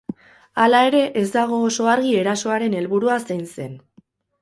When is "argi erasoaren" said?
1.95-2.77